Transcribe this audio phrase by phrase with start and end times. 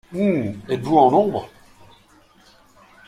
[0.11, 0.59] Hum!
[0.67, 1.47] êtes-vous en nombre?